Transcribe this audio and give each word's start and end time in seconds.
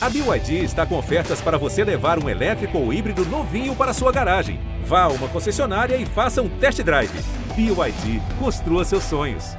A 0.00 0.08
BYD 0.08 0.62
está 0.62 0.86
com 0.86 0.96
ofertas 0.96 1.40
para 1.40 1.58
você 1.58 1.82
levar 1.82 2.22
um 2.22 2.28
elétrico 2.28 2.78
ou 2.78 2.92
híbrido 2.92 3.24
novinho 3.26 3.74
para 3.74 3.92
sua 3.92 4.12
garagem. 4.12 4.60
Vá 4.84 5.02
a 5.02 5.08
uma 5.08 5.26
concessionária 5.26 5.96
e 5.96 6.06
faça 6.06 6.40
um 6.40 6.48
test 6.48 6.80
drive. 6.84 7.10
BYD, 7.56 8.22
construa 8.38 8.84
seus 8.84 9.02
sonhos. 9.02 9.56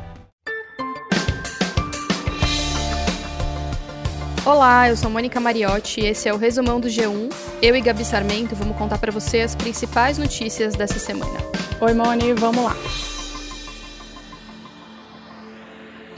Olá, 4.45 4.87
eu 4.87 4.95
sou 4.95 5.09
Mônica 5.09 5.41
Mariotti 5.41 5.99
e 5.99 6.07
esse 6.07 6.29
é 6.29 6.33
o 6.33 6.37
resumão 6.37 6.79
do 6.79 6.87
G1. 6.87 7.33
Eu 7.61 7.75
e 7.75 7.81
Gabi 7.81 8.05
Sarmento 8.05 8.55
vamos 8.55 8.77
contar 8.77 8.97
para 8.97 9.11
você 9.11 9.41
as 9.41 9.55
principais 9.55 10.17
notícias 10.17 10.73
dessa 10.73 10.99
semana. 10.99 11.37
Oi, 11.81 11.93
Moni, 11.93 12.31
vamos 12.31 12.63
lá. 12.63 12.77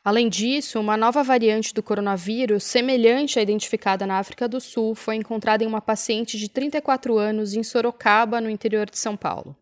Além 0.02 0.30
disso, 0.30 0.80
uma 0.80 0.96
nova 0.96 1.22
variante 1.22 1.74
do 1.74 1.82
coronavírus, 1.82 2.64
semelhante 2.64 3.38
à 3.38 3.42
identificada 3.42 4.06
na 4.06 4.18
África 4.18 4.48
do 4.48 4.58
Sul, 4.58 4.94
foi 4.94 5.16
encontrada 5.16 5.62
em 5.62 5.66
uma 5.66 5.80
paciente 5.80 6.38
de 6.38 6.48
34 6.48 7.18
anos 7.18 7.52
em 7.52 7.62
Sorocaba, 7.62 8.40
no 8.40 8.48
interior 8.48 8.88
de 8.88 8.98
São 8.98 9.14
Paulo. 9.14 9.54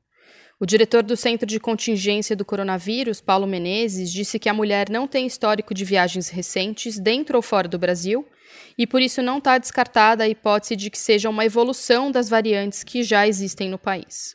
O 0.61 0.67
diretor 0.67 1.03
do 1.03 1.17
Centro 1.17 1.47
de 1.47 1.59
Contingência 1.59 2.37
do 2.37 2.45
Coronavírus, 2.45 3.21
Paulo 3.21 3.49
Menezes, 3.49 4.13
disse 4.13 4.39
que 4.39 4.49
a 4.49 4.55
mulher 4.55 4.89
não 4.89 5.09
tem 5.09 5.27
histórico 5.27 5.75
de 5.75 5.85
viagens 5.85 6.29
recentes 6.29 7.01
dentro 7.01 7.37
ou 7.37 7.43
fora 7.43 7.69
do 7.69 7.79
Brasil 7.79 8.25
e 8.77 8.87
por 8.87 9.01
isso 9.01 9.23
não 9.23 9.39
está 9.39 9.59
descartada 9.59 10.25
a 10.25 10.29
hipótese 10.29 10.77
de 10.77 10.91
que 10.91 10.99
seja 10.99 11.29
uma 11.29 11.45
evolução 11.45 12.11
das 12.11 12.29
variantes 12.29 12.85
que 12.85 13.03
já 13.03 13.27
existem 13.27 13.69
no 13.69 13.79
país. 13.79 14.33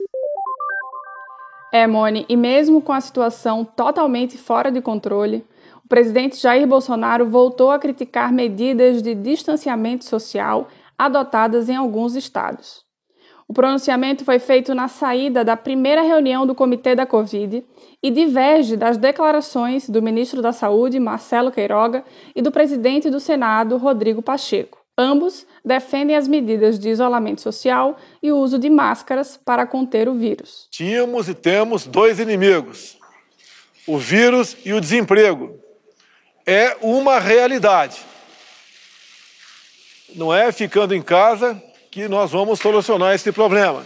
É, 1.73 1.87
Mone, 1.87 2.25
e 2.29 2.37
mesmo 2.37 2.81
com 2.81 2.93
a 2.93 3.01
situação 3.01 3.65
totalmente 3.65 4.37
fora 4.37 4.71
de 4.71 4.79
controle, 4.79 5.43
presidente 5.93 6.37
Jair 6.37 6.65
Bolsonaro 6.65 7.27
voltou 7.27 7.69
a 7.69 7.77
criticar 7.77 8.33
medidas 8.33 8.99
de 8.99 9.13
distanciamento 9.13 10.03
social 10.05 10.67
adotadas 10.97 11.69
em 11.69 11.75
alguns 11.75 12.15
estados. 12.15 12.83
O 13.47 13.53
pronunciamento 13.53 14.25
foi 14.25 14.39
feito 14.39 14.73
na 14.73 14.87
saída 14.87 15.45
da 15.45 15.55
primeira 15.55 16.01
reunião 16.01 16.47
do 16.47 16.55
Comitê 16.55 16.95
da 16.95 17.05
Covid 17.05 17.63
e 18.01 18.09
diverge 18.09 18.75
das 18.75 18.97
declarações 18.97 19.87
do 19.87 20.01
ministro 20.01 20.41
da 20.41 20.51
Saúde, 20.51 20.99
Marcelo 20.99 21.51
Queiroga, 21.51 22.03
e 22.35 22.41
do 22.41 22.51
presidente 22.51 23.11
do 23.11 23.19
Senado, 23.19 23.77
Rodrigo 23.77 24.23
Pacheco. 24.23 24.79
Ambos 24.97 25.45
defendem 25.63 26.15
as 26.15 26.27
medidas 26.27 26.79
de 26.79 26.89
isolamento 26.89 27.41
social 27.41 27.97
e 28.19 28.31
o 28.31 28.37
uso 28.37 28.57
de 28.57 28.67
máscaras 28.67 29.37
para 29.37 29.67
conter 29.67 30.09
o 30.09 30.15
vírus. 30.15 30.67
Tínhamos 30.71 31.29
e 31.29 31.35
temos 31.35 31.85
dois 31.85 32.19
inimigos: 32.19 32.97
o 33.87 33.99
vírus 33.99 34.57
e 34.65 34.73
o 34.73 34.81
desemprego 34.81 35.61
é 36.45 36.77
uma 36.81 37.19
realidade. 37.19 38.01
Não 40.15 40.33
é 40.33 40.51
ficando 40.51 40.93
em 40.93 41.01
casa 41.01 41.61
que 41.89 42.07
nós 42.07 42.31
vamos 42.31 42.59
solucionar 42.59 43.15
esse 43.15 43.31
problema. 43.31 43.83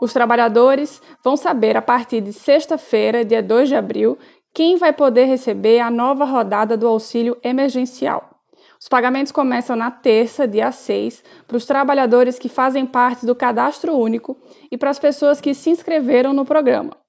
Os 0.00 0.12
trabalhadores 0.12 1.00
vão 1.22 1.36
saber 1.36 1.76
a 1.76 1.82
partir 1.82 2.20
de 2.20 2.32
sexta-feira, 2.32 3.24
dia 3.24 3.42
2 3.42 3.68
de 3.68 3.74
abril, 3.74 4.18
quem 4.52 4.76
vai 4.76 4.92
poder 4.92 5.24
receber 5.24 5.80
a 5.80 5.90
nova 5.90 6.24
rodada 6.24 6.76
do 6.76 6.86
auxílio 6.86 7.36
emergencial. 7.42 8.30
Os 8.78 8.88
pagamentos 8.88 9.32
começam 9.32 9.74
na 9.74 9.90
terça, 9.90 10.46
dia 10.46 10.70
6, 10.70 11.24
para 11.46 11.56
os 11.56 11.64
trabalhadores 11.64 12.38
que 12.38 12.50
fazem 12.50 12.84
parte 12.84 13.24
do 13.24 13.34
cadastro 13.34 13.96
único 13.96 14.36
e 14.70 14.76
para 14.76 14.90
as 14.90 14.98
pessoas 14.98 15.40
que 15.40 15.54
se 15.54 15.70
inscreveram 15.70 16.34
no 16.34 16.44
programa. 16.44 17.03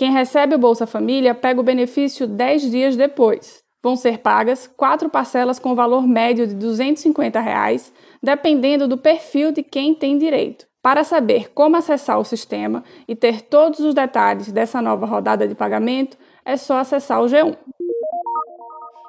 Quem 0.00 0.12
recebe 0.12 0.54
o 0.54 0.58
Bolsa 0.58 0.86
Família 0.86 1.34
pega 1.34 1.60
o 1.60 1.62
benefício 1.62 2.26
10 2.26 2.70
dias 2.70 2.96
depois. 2.96 3.62
Vão 3.82 3.96
ser 3.96 4.20
pagas 4.20 4.66
quatro 4.66 5.10
parcelas 5.10 5.58
com 5.58 5.74
valor 5.74 6.08
médio 6.08 6.46
de 6.46 6.54
250 6.54 7.38
reais, 7.38 7.92
dependendo 8.22 8.88
do 8.88 8.96
perfil 8.96 9.52
de 9.52 9.62
quem 9.62 9.94
tem 9.94 10.16
direito. 10.16 10.66
Para 10.80 11.04
saber 11.04 11.52
como 11.52 11.76
acessar 11.76 12.18
o 12.18 12.24
sistema 12.24 12.82
e 13.06 13.14
ter 13.14 13.42
todos 13.42 13.80
os 13.80 13.92
detalhes 13.92 14.50
dessa 14.50 14.80
nova 14.80 15.04
rodada 15.04 15.46
de 15.46 15.54
pagamento, 15.54 16.16
é 16.46 16.56
só 16.56 16.78
acessar 16.78 17.20
o 17.20 17.26
G1. 17.26 17.54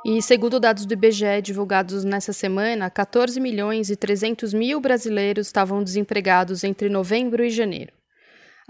E 0.03 0.21
segundo 0.21 0.59
dados 0.59 0.85
do 0.85 0.93
IBGE 0.93 1.41
divulgados 1.41 2.03
nessa 2.03 2.33
semana, 2.33 2.89
14 2.89 3.39
milhões 3.39 3.89
e 3.89 3.95
300 3.95 4.53
mil 4.53 4.81
brasileiros 4.81 5.47
estavam 5.47 5.81
desempregados 5.81 6.65
entre 6.65 6.89
novembro 6.89 7.45
e 7.45 7.49
janeiro. 7.49 8.00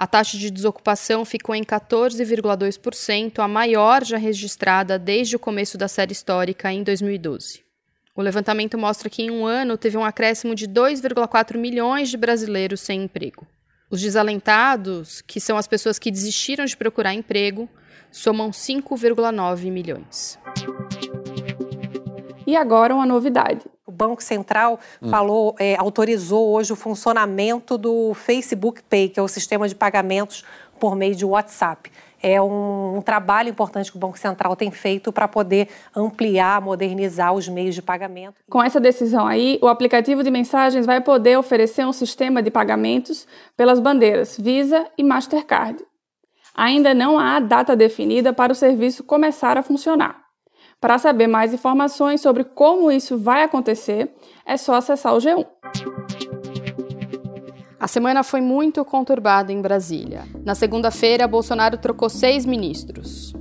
A 0.02 0.08
taxa 0.08 0.36
de 0.36 0.50
desocupação 0.50 1.24
ficou 1.24 1.54
em 1.54 1.64
14,2%, 1.64 3.38
a 3.38 3.48
maior 3.48 4.04
já 4.04 4.18
registrada 4.18 4.98
desde 4.98 5.36
o 5.36 5.40
começo 5.40 5.78
da 5.78 5.88
série 5.88 6.12
histórica 6.12 6.74
em 6.74 6.82
2012. 6.82 7.64
O 8.16 8.22
levantamento 8.24 8.80
mostra 8.80 9.12
que 9.12 9.22
em 9.22 9.30
um 9.30 9.46
ano 9.46 9.78
teve 9.78 9.96
um 9.98 10.04
acréscimo 10.04 10.56
de 10.56 10.68
2,4 10.68 11.56
milhões 11.56 12.10
de 12.10 12.18
brasileiros 12.18 12.82
sem 12.82 13.04
emprego. 13.04 13.46
Os 13.92 14.02
desalentados, 14.02 15.22
que 15.22 15.40
são 15.40 15.56
as 15.56 15.68
pessoas 15.68 16.00
que 16.00 16.10
desistiram 16.10 16.66
de 16.66 16.76
procurar 16.76 17.14
emprego, 17.14 17.70
somam 18.12 18.50
5,9 18.50 19.72
milhões. 19.72 20.40
E 22.52 22.56
agora 22.58 22.94
uma 22.94 23.06
novidade. 23.06 23.62
O 23.88 23.94
Banco 23.94 24.22
Central 24.22 24.78
hum. 25.02 25.10
falou, 25.10 25.56
é, 25.58 25.78
autorizou 25.78 26.52
hoje 26.52 26.74
o 26.74 26.76
funcionamento 26.76 27.78
do 27.78 28.14
Facebook 28.14 28.84
Pay, 28.84 29.08
que 29.08 29.18
é 29.18 29.24
o 29.24 29.28
sistema 29.30 29.70
de 29.70 29.74
pagamentos 29.74 30.44
por 30.78 30.94
meio 30.94 31.16
de 31.16 31.24
WhatsApp. 31.24 31.90
É 32.22 32.42
um, 32.42 32.98
um 32.98 33.02
trabalho 33.02 33.48
importante 33.48 33.90
que 33.90 33.96
o 33.96 34.00
Banco 34.02 34.20
Central 34.20 34.54
tem 34.58 34.70
feito 34.70 35.14
para 35.14 35.30
poder 35.30 35.70
ampliar, 35.96 36.60
modernizar 36.60 37.34
os 37.34 37.48
meios 37.48 37.74
de 37.74 37.82
pagamento. 37.82 38.36
Com 38.50 38.62
essa 38.62 38.82
decisão 38.82 39.26
aí, 39.26 39.58
o 39.62 39.70
aplicativo 39.70 40.22
de 40.22 40.30
mensagens 40.30 40.86
vai 40.86 41.00
poder 41.00 41.38
oferecer 41.38 41.86
um 41.86 41.94
sistema 41.94 42.44
de 42.44 42.52
pagamentos 42.52 43.26
pelas 43.56 43.80
bandeiras 43.80 44.38
Visa 44.38 44.86
e 44.98 45.06
Mastercard. 45.06 45.82
Ainda 46.54 46.94
não 46.94 47.18
há 47.18 47.40
data 47.40 47.78
definida 47.78 48.34
para 48.34 48.52
o 48.52 48.56
serviço 48.56 49.06
começar 49.06 49.58
a 49.58 49.64
funcionar. 49.64 50.21
Para 50.82 50.98
saber 50.98 51.28
mais 51.28 51.54
informações 51.54 52.22
sobre 52.22 52.44
como 52.44 52.92
isso 52.92 53.16
vai 53.16 53.44
acontecer, 53.44 54.10
é 54.44 54.58
só 54.58 54.74
acessar 54.74 55.14
o 55.14 55.20
G1. 55.20 55.46
A 57.80 57.88
semana 57.88 58.24
foi 58.24 58.42
muito 58.42 58.84
conturbada 58.84 59.54
em 59.54 59.62
Brasília. 59.62 60.24
Na 60.44 60.56
segunda-feira, 60.56 61.28
Bolsonaro 61.28 61.78
trocou 61.78 62.10
seis 62.10 62.48
ministros. 62.48 63.32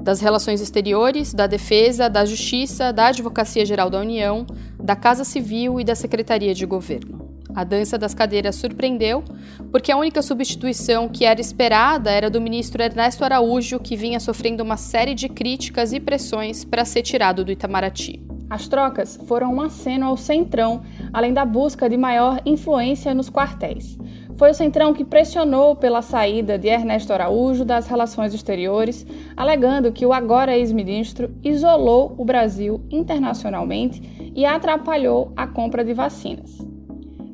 Das 0.00 0.20
Relações 0.20 0.60
Exteriores, 0.60 1.34
da 1.34 1.48
Defesa, 1.48 2.08
da 2.08 2.24
Justiça, 2.24 2.92
da 2.92 3.08
Advocacia 3.08 3.66
Geral 3.66 3.90
da 3.90 3.98
União, 3.98 4.46
da 4.80 4.94
Casa 4.94 5.24
Civil 5.24 5.80
e 5.80 5.84
da 5.84 5.96
Secretaria 5.96 6.54
de 6.54 6.64
Governo. 6.64 7.15
A 7.56 7.64
dança 7.64 7.96
das 7.96 8.12
cadeiras 8.12 8.56
surpreendeu, 8.56 9.24
porque 9.72 9.90
a 9.90 9.96
única 9.96 10.20
substituição 10.20 11.08
que 11.08 11.24
era 11.24 11.40
esperada 11.40 12.10
era 12.10 12.28
do 12.28 12.38
ministro 12.38 12.82
Ernesto 12.82 13.24
Araújo, 13.24 13.80
que 13.80 13.96
vinha 13.96 14.20
sofrendo 14.20 14.62
uma 14.62 14.76
série 14.76 15.14
de 15.14 15.26
críticas 15.26 15.94
e 15.94 15.98
pressões 15.98 16.66
para 16.66 16.84
ser 16.84 17.00
tirado 17.00 17.42
do 17.42 17.50
Itamaraty. 17.50 18.22
As 18.50 18.68
trocas 18.68 19.18
foram 19.26 19.54
um 19.54 19.62
aceno 19.62 20.04
ao 20.04 20.18
Centrão, 20.18 20.82
além 21.14 21.32
da 21.32 21.46
busca 21.46 21.88
de 21.88 21.96
maior 21.96 22.42
influência 22.44 23.14
nos 23.14 23.30
quartéis. 23.30 23.96
Foi 24.36 24.50
o 24.50 24.54
Centrão 24.54 24.92
que 24.92 25.02
pressionou 25.02 25.74
pela 25.74 26.02
saída 26.02 26.58
de 26.58 26.68
Ernesto 26.68 27.14
Araújo 27.14 27.64
das 27.64 27.86
Relações 27.86 28.34
Exteriores, 28.34 29.06
alegando 29.34 29.92
que 29.92 30.04
o 30.04 30.12
agora 30.12 30.54
ex-ministro 30.54 31.34
isolou 31.42 32.14
o 32.18 32.24
Brasil 32.24 32.84
internacionalmente 32.90 34.02
e 34.34 34.44
atrapalhou 34.44 35.32
a 35.34 35.46
compra 35.46 35.82
de 35.82 35.94
vacinas. 35.94 36.65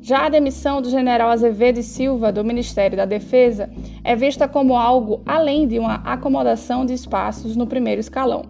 Já 0.03 0.25
a 0.25 0.29
demissão 0.29 0.81
do 0.81 0.89
general 0.89 1.29
Azevedo 1.29 1.79
e 1.79 1.83
Silva 1.83 2.29
do 2.29 2.43
Ministério 2.43 2.97
da 2.97 3.05
Defesa 3.05 3.69
é 4.03 4.17
vista 4.17 4.49
como 4.49 4.75
algo 4.75 5.21
além 5.25 5.65
de 5.65 5.79
uma 5.79 5.95
acomodação 6.03 6.85
de 6.85 6.93
espaços 6.93 7.55
no 7.55 7.65
primeiro 7.65 8.01
escalão. 8.01 8.43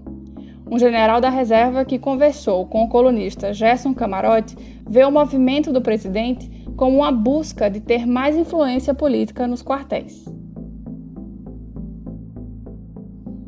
Um 0.66 0.80
general 0.80 1.22
da 1.22 1.30
reserva 1.30 1.86
que 1.86 2.00
conversou 2.00 2.66
com 2.66 2.84
o 2.84 2.90
colunista 2.90 3.54
Gerson 3.54 3.94
Camarote 3.94 4.58
vê 4.90 5.06
o 5.06 5.12
movimento 5.12 5.72
do 5.72 5.80
presidente 5.80 6.50
como 6.76 6.98
uma 6.98 7.12
busca 7.12 7.70
de 7.70 7.80
ter 7.80 8.08
mais 8.08 8.36
influência 8.36 8.96
política 8.96 9.46
nos 9.46 9.62
quartéis. 9.62 10.26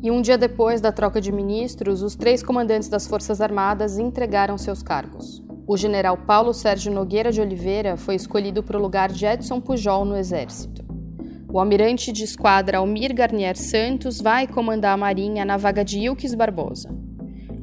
E 0.00 0.12
um 0.12 0.22
dia 0.22 0.38
depois 0.38 0.80
da 0.80 0.92
troca 0.92 1.20
de 1.20 1.32
ministros, 1.32 2.02
os 2.02 2.14
três 2.14 2.40
comandantes 2.40 2.88
das 2.88 3.04
Forças 3.04 3.40
Armadas 3.40 3.98
entregaram 3.98 4.56
seus 4.56 4.80
cargos. 4.80 5.44
O 5.68 5.76
general 5.76 6.16
Paulo 6.16 6.54
Sérgio 6.54 6.92
Nogueira 6.92 7.32
de 7.32 7.40
Oliveira 7.40 7.96
foi 7.96 8.14
escolhido 8.14 8.62
para 8.62 8.78
o 8.78 8.80
lugar 8.80 9.10
de 9.10 9.26
Edson 9.26 9.60
Pujol 9.60 10.04
no 10.04 10.16
Exército. 10.16 10.84
O 11.52 11.58
almirante 11.58 12.12
de 12.12 12.22
esquadra 12.22 12.78
Almir 12.78 13.12
Garnier 13.12 13.56
Santos 13.56 14.20
vai 14.20 14.46
comandar 14.46 14.94
a 14.94 14.96
Marinha 14.96 15.44
na 15.44 15.56
vaga 15.56 15.84
de 15.84 15.98
Ilques 15.98 16.36
Barbosa. 16.36 16.94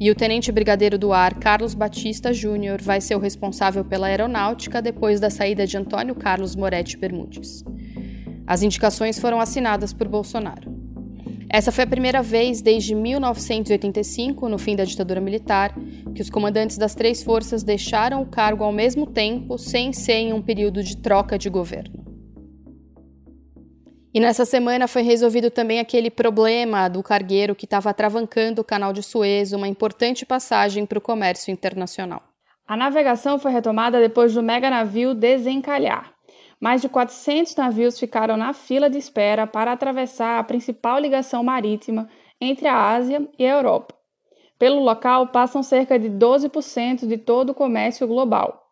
E 0.01 0.11
o 0.11 0.15
tenente 0.15 0.51
brigadeiro 0.51 0.97
do 0.97 1.13
ar 1.13 1.35
Carlos 1.35 1.73
Batista 1.73 2.33
Júnior 2.33 2.81
vai 2.81 2.99
ser 2.99 3.15
o 3.15 3.19
responsável 3.19 3.85
pela 3.85 4.07
aeronáutica 4.07 4.81
depois 4.81 5.21
da 5.21 5.29
saída 5.29 5.65
de 5.65 5.77
Antônio 5.77 6.13
Carlos 6.13 6.57
Moretti 6.57 6.97
Bermudes. 6.97 7.63
As 8.45 8.63
indicações 8.63 9.17
foram 9.17 9.39
assinadas 9.39 9.93
por 9.93 10.09
Bolsonaro. 10.09 10.72
Essa 11.53 11.71
foi 11.71 11.83
a 11.83 11.87
primeira 11.87 12.23
vez 12.23 12.63
desde 12.63 12.95
1985, 12.95 14.49
no 14.49 14.57
fim 14.57 14.75
da 14.75 14.83
ditadura 14.83 15.21
militar, 15.21 15.71
que 16.15 16.19
os 16.19 16.27
comandantes 16.27 16.79
das 16.79 16.95
três 16.95 17.21
forças 17.21 17.61
deixaram 17.61 18.23
o 18.23 18.25
cargo 18.25 18.63
ao 18.63 18.71
mesmo 18.71 19.05
tempo, 19.05 19.55
sem 19.59 19.93
ser 19.93 20.13
em 20.13 20.33
um 20.33 20.41
período 20.41 20.81
de 20.81 20.97
troca 20.97 21.37
de 21.37 21.51
governo. 21.51 22.03
E 24.11 24.19
nessa 24.19 24.45
semana 24.45 24.87
foi 24.87 25.03
resolvido 25.03 25.51
também 25.51 25.79
aquele 25.79 26.09
problema 26.09 26.87
do 26.87 27.03
cargueiro 27.03 27.53
que 27.53 27.65
estava 27.65 27.91
atravancando 27.91 28.63
o 28.63 28.65
canal 28.65 28.91
de 28.91 29.03
Suez, 29.03 29.53
uma 29.53 29.67
importante 29.67 30.25
passagem 30.25 30.87
para 30.87 30.97
o 30.97 31.01
comércio 31.01 31.51
internacional. 31.51 32.23
A 32.67 32.75
navegação 32.75 33.37
foi 33.37 33.51
retomada 33.51 33.99
depois 33.99 34.33
do 34.33 34.41
mega 34.41 34.71
navio 34.71 35.13
desencalhar. 35.13 36.12
Mais 36.63 36.81
de 36.81 36.87
400 36.87 37.57
navios 37.57 37.99
ficaram 37.99 38.37
na 38.37 38.53
fila 38.53 38.89
de 38.89 38.97
espera 38.97 39.45
para 39.45 39.73
atravessar 39.73 40.39
a 40.39 40.43
principal 40.45 40.97
ligação 40.97 41.43
marítima 41.43 42.07
entre 42.39 42.69
a 42.69 42.89
Ásia 42.89 43.27
e 43.37 43.45
a 43.45 43.57
Europa. 43.57 43.93
Pelo 44.57 44.81
local 44.81 45.27
passam 45.27 45.61
cerca 45.61 45.99
de 45.99 46.09
12% 46.09 47.05
de 47.05 47.17
todo 47.17 47.49
o 47.49 47.53
comércio 47.53 48.07
global. 48.07 48.63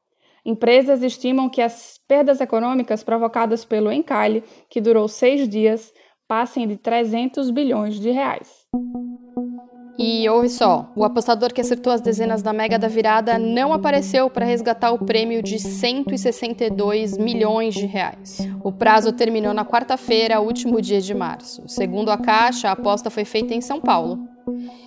Empresas 0.45 1.03
estimam 1.03 1.49
que 1.49 1.61
as 1.61 1.99
perdas 2.07 2.39
econômicas 2.39 3.03
provocadas 3.03 3.65
pelo 3.65 3.91
encalhe, 3.91 4.41
que 4.69 4.79
durou 4.79 5.09
seis 5.09 5.49
dias, 5.49 5.93
passem 6.29 6.65
de 6.65 6.77
300 6.77 7.49
bilhões 7.49 7.99
de 7.99 8.09
reais. 8.09 8.69
E 10.03 10.27
ouve 10.27 10.49
só, 10.49 10.91
o 10.95 11.05
apostador 11.05 11.53
que 11.53 11.61
acertou 11.61 11.93
as 11.93 12.01
dezenas 12.01 12.41
da 12.41 12.51
Mega 12.51 12.79
da 12.79 12.87
Virada 12.87 13.37
não 13.37 13.71
apareceu 13.71 14.31
para 14.31 14.43
resgatar 14.43 14.89
o 14.91 15.05
prêmio 15.05 15.43
de 15.43 15.59
162 15.59 17.19
milhões 17.19 17.75
de 17.75 17.85
reais. 17.85 18.39
O 18.63 18.71
prazo 18.71 19.11
terminou 19.11 19.53
na 19.53 19.63
quarta-feira, 19.63 20.41
último 20.41 20.81
dia 20.81 20.99
de 20.99 21.13
março. 21.13 21.61
Segundo 21.67 22.09
a 22.09 22.17
Caixa, 22.17 22.69
a 22.69 22.71
aposta 22.71 23.11
foi 23.11 23.25
feita 23.25 23.53
em 23.53 23.61
São 23.61 23.79
Paulo. 23.79 24.27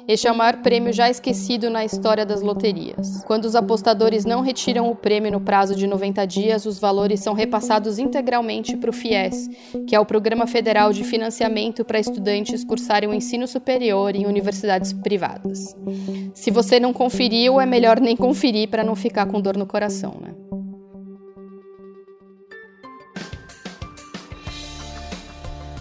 Este 0.07 0.29
é 0.29 0.33
o 0.33 0.37
maior 0.37 0.57
prêmio 0.59 0.93
já 0.93 1.09
esquecido 1.09 1.71
na 1.71 1.85
história 1.85 2.27
das 2.27 2.43
loterias. 2.43 3.25
Quando 3.25 3.45
os 3.45 3.57
apostadores 3.57 4.25
não 4.25 4.41
retiram 4.41 4.91
o 4.91 4.95
prêmio 4.95 5.33
no 5.33 5.41
prazo 5.41 5.75
de 5.75 5.87
90 5.87 6.27
dias, 6.27 6.67
os 6.67 6.79
valores 6.79 7.21
são 7.21 7.35
repassados 7.35 7.99
integralmente 7.99 8.77
para 8.77 8.91
o 8.91 8.93
FIES, 8.93 9.49
que 9.87 9.95
é 9.95 10.01
o 10.01 10.05
Programa 10.07 10.47
Federal 10.47 10.93
de 10.93 11.05
Financiamento 11.05 11.85
para 11.85 11.99
Estudantes 11.99 12.65
cursarem 12.65 13.09
o 13.09 13.15
ensino 13.15 13.47
superior 13.47 14.15
em 14.15 14.27
universidades 14.27 14.93
privadas. 14.93 15.75
Se 16.35 16.51
você 16.51 16.79
não 16.79 16.93
conferiu, 16.93 17.61
é 17.61 17.67
melhor 17.67 18.01
nem 18.01 18.17
conferir 18.17 18.69
para 18.69 18.85
não 18.85 18.95
ficar 18.95 19.27
com 19.27 19.41
dor 19.41 19.57
no 19.57 19.67
coração, 19.67 20.15
né? 20.21 20.35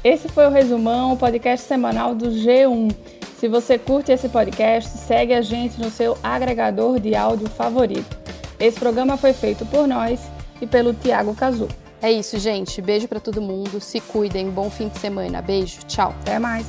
Esse 0.04 0.28
foi 0.28 0.46
o 0.46 0.50
resumão, 0.50 1.14
o 1.14 1.18
podcast 1.18 1.66
semanal 1.66 2.14
do 2.14 2.30
G1. 2.30 2.94
Se 3.44 3.50
você 3.50 3.78
curte 3.78 4.10
esse 4.10 4.30
podcast, 4.30 4.90
segue 5.00 5.34
a 5.34 5.42
gente 5.42 5.78
no 5.78 5.92
seu 5.92 6.18
agregador 6.24 6.98
de 6.98 7.13
áudio 7.13 7.50
favorito. 7.50 8.18
Esse 8.57 8.80
programa 8.80 9.18
foi 9.18 9.34
feito 9.34 9.66
por 9.66 9.86
nós 9.86 10.22
e 10.62 10.66
pelo 10.66 10.94
Tiago 10.94 11.36
Cazu. 11.36 11.68
É 12.01 12.10
isso, 12.10 12.40
gente. 12.40 12.81
Beijo 12.81 13.06
para 13.06 13.19
todo 13.19 13.42
mundo. 13.42 13.81
Se 13.81 14.00
cuidem. 14.00 14.50
Bom 14.50 14.69
fim 14.69 14.88
de 14.88 14.98
semana. 14.98 15.42
Beijo. 15.42 15.80
Tchau. 15.86 16.16
Até 16.22 16.40
mais. 16.40 16.66